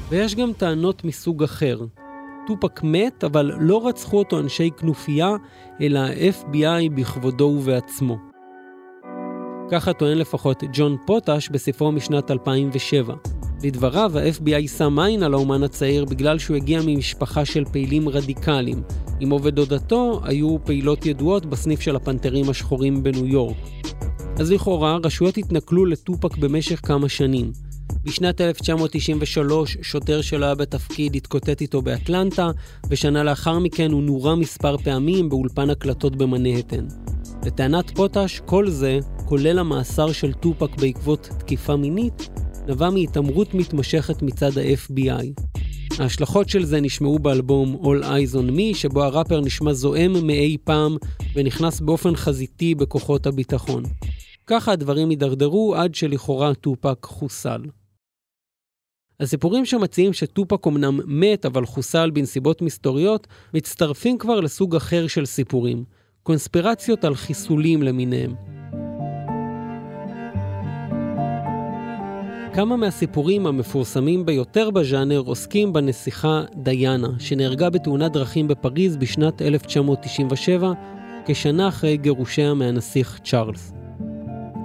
ויש 0.09 0.35
גם 0.35 0.53
טענות 0.53 1.05
מסוג 1.05 1.43
אחר. 1.43 1.79
טופק 2.47 2.83
מת, 2.83 3.23
אבל 3.23 3.51
לא 3.59 3.87
רצחו 3.87 4.19
אותו 4.19 4.39
אנשי 4.39 4.69
כנופיה, 4.77 5.35
אלא 5.81 5.99
ה-FBI 5.99 6.89
בכבודו 6.95 7.43
ובעצמו. 7.43 8.17
ככה 9.71 9.93
טוען 9.93 10.17
לפחות 10.17 10.63
ג'ון 10.73 10.97
פוטש 11.05 11.49
בספרו 11.49 11.91
משנת 11.91 12.31
2007. 12.31 13.13
לדבריו, 13.63 14.11
ה-FBI 14.17 14.67
שם 14.77 14.99
עין 14.99 15.23
על 15.23 15.33
האומן 15.33 15.63
הצעיר 15.63 16.05
בגלל 16.05 16.39
שהוא 16.39 16.57
הגיע 16.57 16.79
ממשפחה 16.85 17.45
של 17.45 17.65
פעילים 17.65 18.09
רדיקליים. 18.09 18.81
אמו 19.23 19.43
ודודתו 19.43 20.21
היו 20.23 20.57
פעילות 20.65 21.05
ידועות 21.05 21.45
בסניף 21.45 21.81
של 21.81 21.95
הפנתרים 21.95 22.49
השחורים 22.49 23.03
בניו 23.03 23.25
יורק. 23.25 23.57
אז 24.39 24.51
לכאורה, 24.51 24.97
רשויות 25.03 25.37
התנכלו 25.37 25.85
לטופק 25.85 26.37
במשך 26.37 26.79
כמה 26.83 27.09
שנים. 27.09 27.51
בשנת 28.03 28.41
1993 28.41 29.77
שוטר 29.81 30.21
שלא 30.21 30.45
היה 30.45 30.55
בתפקיד 30.55 31.15
התקוטט 31.15 31.61
איתו 31.61 31.81
באטלנטה, 31.81 32.51
ושנה 32.89 33.23
לאחר 33.23 33.59
מכן 33.59 33.91
הוא 33.91 34.03
נורה 34.03 34.35
מספר 34.35 34.77
פעמים 34.77 35.29
באולפן 35.29 35.69
הקלטות 35.69 36.15
במנהטן. 36.15 36.85
לטענת 37.45 37.89
פוטש, 37.89 38.41
כל 38.45 38.69
זה, 38.69 38.99
כולל 39.25 39.59
המאסר 39.59 40.11
של 40.11 40.33
טופק 40.33 40.75
בעקבות 40.75 41.29
תקיפה 41.39 41.75
מינית, 41.75 42.29
נבע 42.67 42.89
מהתעמרות 42.89 43.53
מתמשכת 43.53 44.21
מצד 44.21 44.57
ה-FBI. 44.57 45.43
ההשלכות 45.99 46.49
של 46.49 46.65
זה 46.65 46.81
נשמעו 46.81 47.19
באלבום 47.19 47.81
All 47.83 48.03
Eyes 48.03 48.35
on 48.35 48.51
Me, 48.57 48.75
שבו 48.75 49.03
הראפר 49.03 49.41
נשמע 49.41 49.73
זועם 49.73 50.27
מאי 50.27 50.57
פעם 50.63 50.97
ונכנס 51.35 51.79
באופן 51.79 52.15
חזיתי 52.15 52.75
בכוחות 52.75 53.25
הביטחון. 53.27 53.83
ככה 54.47 54.71
הדברים 54.71 55.09
הידרדרו 55.09 55.75
עד 55.75 55.95
שלכאורה 55.95 56.53
טופק 56.53 57.05
חוסל. 57.05 57.61
הסיפורים 59.19 59.65
שמציעים 59.65 60.13
שטופק 60.13 60.67
אמנם 60.67 60.99
מת 61.05 61.45
אבל 61.45 61.65
חוסל 61.65 62.11
בנסיבות 62.11 62.61
מסתוריות, 62.61 63.27
מצטרפים 63.53 64.17
כבר 64.17 64.39
לסוג 64.39 64.75
אחר 64.75 65.07
של 65.07 65.25
סיפורים, 65.25 65.83
קונספירציות 66.23 67.03
על 67.03 67.15
חיסולים 67.15 67.83
למיניהם. 67.83 68.60
כמה 72.53 72.75
מהסיפורים 72.77 73.47
המפורסמים 73.47 74.25
ביותר 74.25 74.69
בז'אנר 74.69 75.21
עוסקים 75.25 75.73
בנסיכה 75.73 76.43
דיאנה, 76.55 77.07
שנהרגה 77.19 77.69
בתאונת 77.69 78.11
דרכים 78.11 78.47
בפריז 78.47 78.97
בשנת 78.97 79.41
1997, 79.41 80.71
כשנה 81.25 81.67
אחרי 81.67 81.97
גירושיה 81.97 82.53
מהנסיך 82.53 83.19
צ'ארלס. 83.23 83.73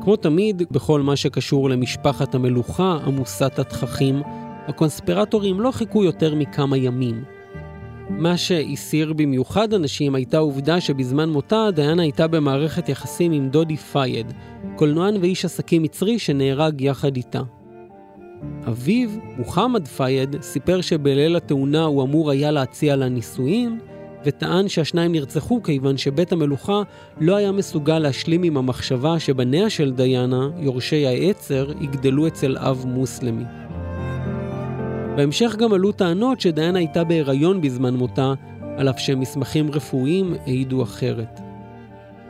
כמו 0.03 0.17
תמיד, 0.17 0.63
בכל 0.71 1.01
מה 1.01 1.17
שקשור 1.17 1.71
למשפחת 1.71 2.35
המלוכה 2.35 2.99
עמוסת 3.07 3.59
התככים, 3.59 4.23
הקונספירטורים 4.69 5.61
לא 5.61 5.71
חיכו 5.71 6.05
יותר 6.05 6.35
מכמה 6.35 6.77
ימים. 6.77 7.25
מה 8.11 8.37
שהסיר 8.37 9.13
במיוחד 9.13 9.75
אנשים 9.75 10.15
הייתה 10.15 10.37
העובדה 10.37 10.81
שבזמן 10.81 11.29
מותה 11.29 11.69
דיאנה 11.75 12.03
הייתה 12.03 12.27
במערכת 12.27 12.89
יחסים 12.89 13.33
עם 13.33 13.49
דודי 13.49 13.77
פייד, 13.77 14.33
קולנוען 14.77 15.17
ואיש 15.21 15.45
עסקים 15.45 15.83
מצרי 15.83 16.19
שנהרג 16.19 16.81
יחד 16.81 17.17
איתה. 17.17 17.43
אביו, 18.69 19.11
מוחמד 19.39 19.89
פייד, 19.89 20.37
סיפר 20.43 20.81
שבליל 20.81 21.37
התאונה 21.37 21.85
הוא 21.85 22.03
אמור 22.03 22.31
היה 22.31 22.51
להציע 22.51 22.97
לה 22.97 23.09
נישואין, 23.09 23.79
וטען 24.25 24.69
שהשניים 24.69 25.13
נרצחו 25.13 25.63
כיוון 25.63 25.97
שבית 25.97 26.33
המלוכה 26.33 26.83
לא 27.21 27.37
היה 27.37 27.53
מסוגל 27.53 27.99
להשלים 27.99 28.43
עם 28.43 28.57
המחשבה 28.57 29.19
שבניה 29.19 29.71
של 29.71 29.93
דיאנה, 29.93 30.49
יורשי 30.59 31.07
העצר, 31.07 31.73
יגדלו 31.81 32.27
אצל 32.27 32.57
אב 32.59 32.85
מוסלמי. 32.89 33.45
בהמשך 35.17 35.57
גם 35.59 35.73
עלו 35.73 35.93
טענות 35.93 36.41
שדיאנה 36.41 36.79
הייתה 36.79 37.05
בהיריון 37.05 37.61
בזמן 37.61 37.95
מותה, 37.97 38.35
על 38.77 38.89
אף 38.89 38.99
שמסמכים 38.99 39.71
רפואיים 39.71 40.35
העידו 40.47 40.83
אחרת. 40.83 41.46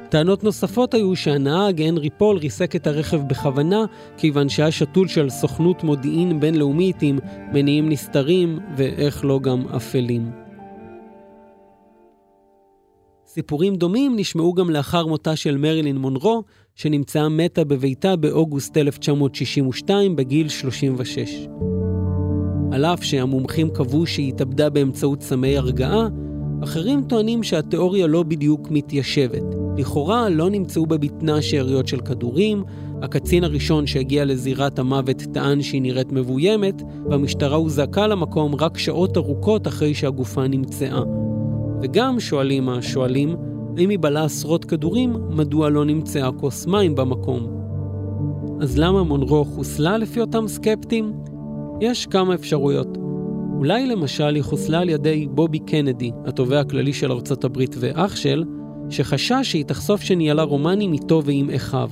טענות 0.09 0.45
נוספות 0.45 0.95
היו 0.95 1.17
שהנהג 1.17 1.83
הנרי 1.83 2.11
פול 2.11 2.37
ריסק 2.37 2.77
את 2.77 2.87
הרכב 2.87 3.21
בכוונה, 3.29 3.85
כיוון 4.17 4.49
שהיה 4.49 4.71
שתול 4.71 5.09
של 5.09 5.31
סוכנות 5.31 5.85
מודיעין 5.85 6.41
בינלאומית 6.41 6.97
עם 7.03 7.19
מניעים 7.53 7.89
נסתרים, 7.89 8.59
ואיך 8.77 9.25
לא 9.25 9.39
גם 9.43 9.69
אפלים. 9.69 10.31
סיפורים 13.27 13.77
דומים 13.77 14.17
נשמעו 14.17 14.55
גם 14.55 14.71
לאחר 14.71 15.07
מותה 15.07 15.37
של 15.37 15.57
מרילין 15.57 15.97
מונרו, 15.97 16.43
שנמצאה 16.75 17.29
מתה 17.29 17.65
בביתה 17.65 18.17
באוגוסט 18.17 18.77
1962 18.77 20.17
בגיל 20.17 20.49
36. 20.49 21.47
על 22.73 22.85
אף 22.85 23.03
שהמומחים 23.03 23.71
קבעו 23.71 24.07
שהיא 24.07 24.29
התאבדה 24.29 24.71
באמצעות 24.71 25.23
סמי 25.23 25.57
הרגעה, 25.57 26.09
אחרים 26.63 27.03
טוענים 27.09 27.43
שהתיאוריה 27.43 28.07
לא 28.07 28.23
בדיוק 28.23 28.71
מתיישבת. 28.71 29.66
לכאורה 29.79 30.29
לא 30.29 30.51
נמצאו 30.51 30.87
בבטנה 30.87 31.43
שאריות 31.43 31.89
של 31.89 32.01
כדורים, 32.01 32.65
הקצין 33.03 33.45
הראשון 33.45 33.87
שהגיע 33.87 34.25
לזירת 34.25 34.79
המוות 34.79 35.23
טען 35.33 35.63
שהיא 35.63 35.83
נראית 35.83 36.13
מבוימת, 36.13 36.83
והמשטרה 37.11 37.57
הוזעקה 37.57 38.07
למקום 38.07 38.55
רק 38.55 38.79
שעות 38.79 39.17
ארוכות 39.17 39.67
אחרי 39.67 39.95
שהגופה 39.95 40.49
נמצאה. 40.49 41.03
וגם 41.83 42.21
שואלים 42.21 42.69
השואלים, 42.69 43.37
אם 43.79 43.89
היא 43.91 43.99
בלה 44.01 44.25
עשרות 44.25 44.65
כדורים, 44.65 45.17
מדוע 45.31 45.69
לא 45.69 45.85
נמצאה 45.85 46.33
כוס 46.33 46.67
מים 46.67 46.95
במקום? 46.95 47.47
אז 48.61 48.79
למה 48.79 49.03
מונרו 49.03 49.45
חוסלה 49.45 49.99
לפי 49.99 50.21
אותם 50.21 50.49
סקפטים? 50.49 51.13
יש 51.81 52.07
כמה 52.07 52.35
אפשרויות. 52.35 52.99
אולי 53.57 53.87
למשל 53.87 54.35
היא 54.35 54.43
חוסלה 54.43 54.81
על 54.81 54.89
ידי 54.89 55.27
בובי 55.31 55.59
קנדי, 55.59 56.11
התובע 56.25 56.61
הכללי 56.61 56.93
של 56.93 57.13
ארצות 57.13 57.45
הברית 57.45 57.77
ואח 57.79 58.17
של, 58.17 58.45
שחשש 58.91 59.43
שהיא 59.43 59.65
תחשוף 59.65 60.01
שניהלה 60.01 60.43
רומנים 60.43 60.93
איתו 60.93 61.23
ועם 61.25 61.51
אחיו. 61.51 61.91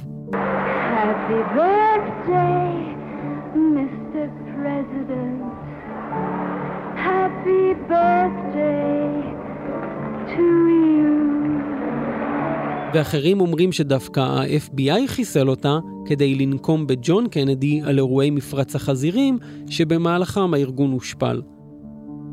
ואחרים 12.94 13.40
אומרים 13.40 13.72
שדווקא 13.72 14.20
ה-FBI 14.20 15.06
חיסל 15.06 15.48
אותה 15.48 15.78
כדי 16.06 16.34
לנקום 16.34 16.86
בג'ון 16.86 17.28
קנדי 17.28 17.80
על 17.84 17.98
אירועי 17.98 18.30
מפרץ 18.30 18.74
החזירים, 18.74 19.38
שבמהלכם 19.70 20.54
הארגון 20.54 20.92
הושפל. 20.92 21.42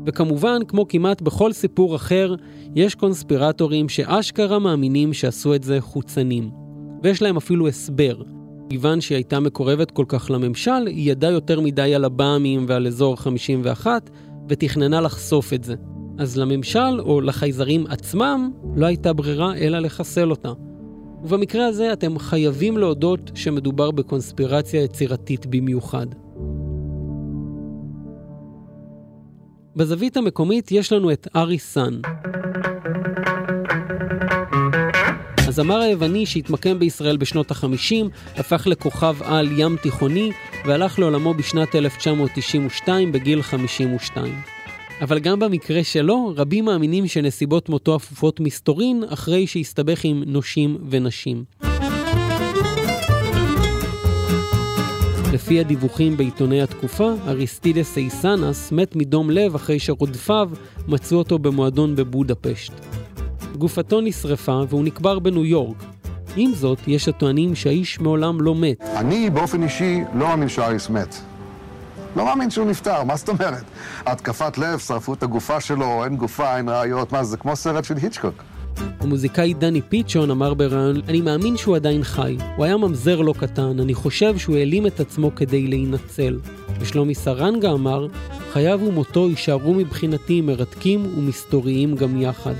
וכמובן, 0.06 0.58
כמו 0.68 0.88
כמעט 0.88 1.22
בכל 1.22 1.52
סיפור 1.52 1.96
אחר, 1.96 2.34
יש 2.74 2.94
קונספירטורים 2.94 3.88
שאשכרה 3.88 4.58
מאמינים 4.58 5.12
שעשו 5.12 5.54
את 5.54 5.62
זה 5.62 5.80
חוצנים. 5.80 6.50
ויש 7.02 7.22
להם 7.22 7.36
אפילו 7.36 7.68
הסבר. 7.68 8.22
כיוון 8.68 9.00
שהיא 9.00 9.16
הייתה 9.16 9.40
מקורבת 9.40 9.90
כל 9.90 10.04
כך 10.08 10.30
לממשל, 10.30 10.86
היא 10.86 11.10
ידעה 11.10 11.30
יותר 11.30 11.60
מדי 11.60 11.94
על 11.94 12.04
הבאמים 12.04 12.64
ועל 12.68 12.86
אזור 12.86 13.16
51, 13.16 14.10
ותכננה 14.48 15.00
לחשוף 15.00 15.52
את 15.52 15.64
זה. 15.64 15.74
אז 16.18 16.38
לממשל, 16.38 17.00
או 17.00 17.20
לחייזרים 17.20 17.86
עצמם, 17.86 18.50
לא 18.76 18.86
הייתה 18.86 19.12
ברירה 19.12 19.56
אלא 19.56 19.78
לחסל 19.78 20.30
אותה. 20.30 20.52
ובמקרה 21.24 21.66
הזה 21.66 21.92
אתם 21.92 22.18
חייבים 22.18 22.78
להודות 22.78 23.30
שמדובר 23.34 23.90
בקונספירציה 23.90 24.82
יצירתית 24.82 25.46
במיוחד. 25.46 26.06
בזווית 29.76 30.16
המקומית 30.16 30.72
יש 30.72 30.92
לנו 30.92 31.12
את 31.12 31.28
ארי 31.36 31.58
סאן. 31.58 32.00
הזמר 35.38 35.80
היווני 35.80 36.26
שהתמקם 36.26 36.78
בישראל 36.78 37.16
בשנות 37.16 37.50
ה-50, 37.50 38.08
הפך 38.36 38.66
לכוכב 38.66 39.16
על 39.22 39.48
ים 39.60 39.76
תיכוני 39.76 40.30
והלך 40.66 40.98
לעולמו 40.98 41.34
בשנת 41.34 41.74
1992 41.74 43.12
בגיל 43.12 43.42
52. 43.42 44.34
אבל 45.00 45.18
גם 45.18 45.40
במקרה 45.40 45.84
שלו, 45.84 46.34
רבים 46.36 46.64
מאמינים 46.64 47.06
שנסיבות 47.06 47.68
מותו 47.68 47.96
אפופות 47.96 48.40
מסתורין 48.40 49.04
אחרי 49.08 49.46
שהסתבך 49.46 50.04
עם 50.04 50.22
נושים 50.26 50.78
ונשים. 50.90 51.44
לפי 55.32 55.60
הדיווחים 55.60 56.16
בעיתוני 56.16 56.62
התקופה, 56.62 57.12
אריסטידס 57.26 57.96
אייסנס 57.96 58.72
מת 58.72 58.96
מדום 58.96 59.30
לב 59.30 59.54
אחרי 59.54 59.78
שרודפיו 59.78 60.50
מצאו 60.88 61.18
אותו 61.18 61.38
במועדון 61.38 61.96
בבודפשט. 61.96 62.72
גופתו 63.58 64.00
נשרפה 64.00 64.62
והוא 64.68 64.84
נקבר 64.84 65.18
בניו 65.18 65.44
יורק. 65.44 65.76
עם 66.36 66.54
זאת, 66.54 66.78
יש 66.86 67.08
הטוענים 67.08 67.54
שהאיש 67.54 68.00
מעולם 68.00 68.40
לא 68.40 68.54
מת. 68.54 68.80
אני 68.96 69.30
באופן 69.30 69.62
אישי 69.62 70.00
לא 70.14 70.28
מאמין 70.28 70.48
שאריס 70.48 70.90
מת. 70.90 71.16
לא 72.16 72.24
מאמין 72.24 72.50
שהוא 72.50 72.66
נפטר, 72.66 73.04
מה 73.04 73.16
זאת 73.16 73.28
אומרת? 73.28 73.64
התקפת 74.06 74.58
לב, 74.58 74.78
שרפו 74.78 75.14
את 75.14 75.22
הגופה 75.22 75.60
שלו, 75.60 76.04
אין 76.04 76.16
גופה, 76.16 76.56
אין 76.56 76.68
ראיות, 76.68 77.12
מה 77.12 77.24
זה 77.24 77.36
כמו 77.36 77.56
סרט 77.56 77.84
של 77.84 77.96
היצ'קוק. 77.96 78.42
המוזיקאי 78.76 79.54
דני 79.54 79.80
פיצ'ון 79.88 80.30
אמר 80.30 80.54
בריאיון, 80.54 81.00
אני 81.08 81.20
מאמין 81.20 81.56
שהוא 81.56 81.76
עדיין 81.76 82.04
חי. 82.04 82.36
הוא 82.56 82.64
היה 82.64 82.76
ממזר 82.76 83.20
לא 83.20 83.34
קטן, 83.38 83.80
אני 83.80 83.94
חושב 83.94 84.38
שהוא 84.38 84.56
העלים 84.56 84.86
את 84.86 85.00
עצמו 85.00 85.34
כדי 85.34 85.66
להינצל. 85.66 86.38
ושלומי 86.80 87.14
סרנגה 87.14 87.72
אמר, 87.72 88.06
חייו 88.52 88.80
ומותו 88.86 89.28
יישארו 89.28 89.74
מבחינתי 89.74 90.40
מרתקים 90.40 91.18
ומסתוריים 91.18 91.96
גם 91.96 92.22
יחד. 92.22 92.54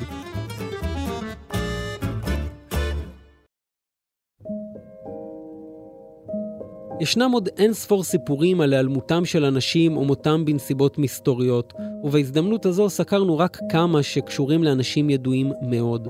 ישנם 7.02 7.30
עוד 7.32 7.48
אין 7.58 7.72
ספור 7.72 8.04
סיפורים 8.04 8.60
על 8.60 8.72
היעלמותם 8.72 9.24
של 9.24 9.44
אנשים 9.44 9.96
או 9.96 10.04
מותם 10.04 10.44
בנסיבות 10.44 10.98
מסתוריות, 10.98 11.72
ובהזדמנות 12.04 12.66
הזו 12.66 12.90
סקרנו 12.90 13.38
רק 13.38 13.58
כמה 13.68 14.02
שקשורים 14.02 14.64
לאנשים 14.64 15.10
ידועים 15.10 15.52
מאוד. 15.62 16.08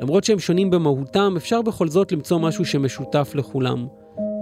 למרות 0.00 0.24
שהם 0.24 0.38
שונים 0.38 0.70
במהותם, 0.70 1.34
אפשר 1.36 1.62
בכל 1.62 1.88
זאת 1.88 2.12
למצוא 2.12 2.38
משהו 2.38 2.64
שמשותף 2.64 3.32
לכולם. 3.34 3.86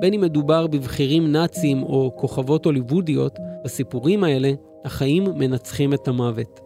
בין 0.00 0.14
אם 0.14 0.20
מדובר 0.20 0.66
בבכירים 0.66 1.32
נאצים 1.32 1.82
או 1.82 2.12
כוכבות 2.16 2.64
הוליוודיות, 2.64 3.38
בסיפורים 3.64 4.24
האלה 4.24 4.52
החיים 4.84 5.24
מנצחים 5.24 5.94
את 5.94 6.08
המוות. 6.08 6.60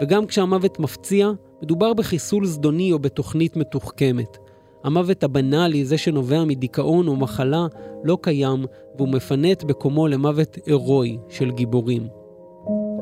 וגם 0.00 0.26
כשהמוות 0.26 0.78
מפציע, 0.78 1.30
מדובר 1.62 1.94
בחיסול 1.94 2.46
זדוני 2.46 2.92
או 2.92 2.98
בתוכנית 2.98 3.56
מתוחכמת. 3.56 4.41
המוות 4.84 5.24
הבנאלי, 5.24 5.84
זה 5.84 5.98
שנובע 5.98 6.44
מדיכאון 6.44 7.08
או 7.08 7.16
מחלה, 7.16 7.66
לא 8.04 8.18
קיים, 8.20 8.64
והוא 8.96 9.08
מפנה 9.08 9.52
את 9.52 9.64
מקומו 9.64 10.08
למוות 10.08 10.58
הירואי 10.66 11.18
של 11.28 11.50
גיבורים. 11.50 12.06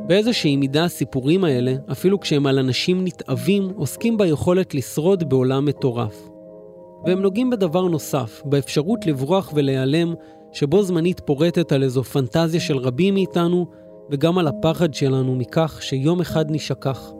באיזושהי 0.06 0.56
מידה 0.56 0.84
הסיפורים 0.84 1.44
האלה, 1.44 1.74
אפילו 1.92 2.20
כשהם 2.20 2.46
על 2.46 2.58
אנשים 2.58 3.04
נתעבים, 3.04 3.68
עוסקים 3.76 4.18
ביכולת 4.18 4.74
לשרוד 4.74 5.28
בעולם 5.28 5.64
מטורף. 5.64 6.28
והם 7.06 7.22
נוגעים 7.22 7.50
בדבר 7.50 7.88
נוסף, 7.88 8.42
באפשרות 8.44 9.06
לברוח 9.06 9.52
ולהיעלם, 9.54 10.14
שבו 10.52 10.82
זמנית 10.82 11.20
פורטת 11.20 11.72
על 11.72 11.82
איזו 11.82 12.04
פנטזיה 12.04 12.60
של 12.60 12.76
רבים 12.76 13.14
מאיתנו, 13.14 13.66
וגם 14.10 14.38
על 14.38 14.46
הפחד 14.46 14.94
שלנו 14.94 15.34
מכך 15.34 15.78
שיום 15.82 16.20
אחד 16.20 16.50
נשכח. 16.50 17.12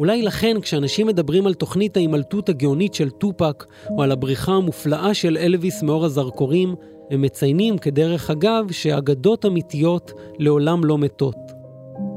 אולי 0.00 0.22
לכן 0.22 0.60
כשאנשים 0.60 1.06
מדברים 1.06 1.46
על 1.46 1.54
תוכנית 1.54 1.96
ההימלטות 1.96 2.48
הגאונית 2.48 2.94
של 2.94 3.10
טופק, 3.10 3.66
או 3.90 4.02
על 4.02 4.12
הבריחה 4.12 4.52
המופלאה 4.52 5.14
של 5.14 5.36
אלוויס 5.36 5.82
מאור 5.82 6.04
הזרקורים, 6.04 6.74
הם 7.10 7.22
מציינים 7.22 7.78
כדרך 7.78 8.30
אגב 8.30 8.64
שאגדות 8.70 9.46
אמיתיות 9.46 10.12
לעולם 10.38 10.84
לא 10.84 10.98
מתות. 10.98 11.36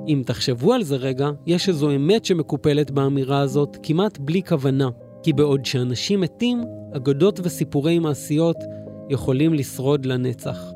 אם 0.07 0.21
תחשבו 0.25 0.73
על 0.73 0.83
זה 0.83 0.95
רגע, 0.95 1.29
יש 1.45 1.69
איזו 1.69 1.91
אמת 1.91 2.25
שמקופלת 2.25 2.91
באמירה 2.91 3.39
הזאת 3.39 3.77
כמעט 3.83 4.17
בלי 4.17 4.43
כוונה. 4.43 4.89
כי 5.23 5.33
בעוד 5.33 5.65
שאנשים 5.65 6.21
מתים, 6.21 6.61
אגדות 6.95 7.39
וסיפורי 7.43 7.99
מעשיות 7.99 8.57
יכולים 9.09 9.53
לשרוד 9.53 10.05
לנצח. 10.05 10.73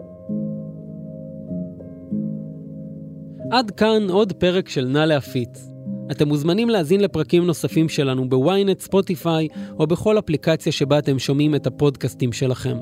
עד 3.52 3.72
כאן 3.72 4.10
עוד 4.10 4.34
פרק 4.34 4.70
של 4.70 4.86
נא 4.86 5.00
להפיץ. 5.06 5.77
אתם 6.12 6.28
מוזמנים 6.28 6.70
להאזין 6.70 7.02
לפרקים 7.02 7.46
נוספים 7.46 7.89
שלנו 7.89 8.30
ב-ynet, 8.30 8.80
ספוטיפיי 8.80 9.48
או 9.80 9.88
בכל 9.88 10.20
אפליקציה 10.20 10.72
שבה 10.72 11.00
אתם 11.00 11.20
שומעים 11.20 11.56
את 11.56 11.67
הפודקאסטים 11.67 12.34
שלכם. 12.34 12.78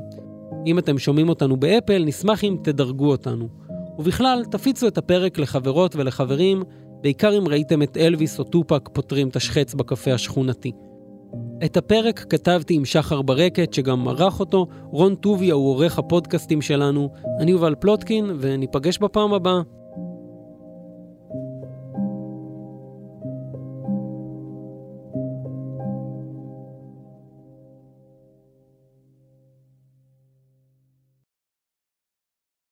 אם 0.68 0.80
אתם 0.80 0.98
שומעים 0.98 1.30
אותנו 1.30 1.58
באפל, 1.58 2.04
נשמח 2.06 2.44
אם 2.44 2.58
תדרגו 2.64 3.12
אותנו. 3.12 3.48
ובכלל, 4.00 4.44
תפיצו 4.52 4.88
את 4.88 4.98
הפרק 4.98 5.40
לחברות 5.40 5.96
ולחברים, 5.96 6.64
בעיקר 7.02 7.38
אם 7.38 7.48
ראיתם 7.48 7.82
את 7.82 7.98
אלוויס 7.98 8.40
או 8.40 8.44
טופק 8.44 8.90
פותרים 8.94 9.28
את 9.28 9.36
התשחץ 9.36 9.74
בקפה 9.74 10.14
השכונתי. 10.14 10.72
את 11.66 11.78
הפרק 11.78 12.26
כתבתי 12.30 12.74
עם 12.74 12.86
שחר 12.86 13.22
ברקת, 13.22 13.74
שגם 13.74 14.08
ערך 14.08 14.40
אותו, 14.40 14.68
רון 14.92 15.16
טוביה 15.16 15.54
הוא 15.54 15.70
עורך 15.70 16.00
הפודקאסטים 16.00 16.62
שלנו, 16.62 17.10
אני 17.40 17.52
יובל 17.52 17.76
פלוטקין, 17.76 18.26
וניפגש 18.40 18.98
בפעם 18.98 19.34
הבאה. 19.34 19.62